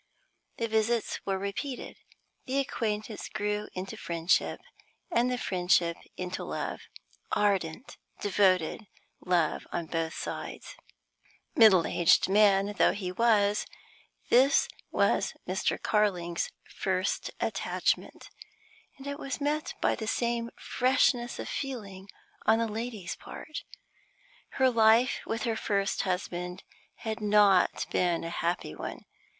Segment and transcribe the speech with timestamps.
[0.57, 1.95] The visits were repeated;
[2.47, 4.59] the acquaintance grew into friendship,
[5.11, 6.79] and the friendship into love
[7.33, 8.87] ardent, devoted
[9.23, 10.75] love on both sides.
[11.55, 13.67] Middle aged man though he was,
[14.29, 15.79] this was Mr.
[15.79, 18.31] Carling's first attachment,
[18.97, 22.09] and it was met by the same freshness of feeling
[22.47, 23.65] on the lady's part.
[24.57, 26.63] Her life with her first husband
[26.95, 29.01] had not been a happy one.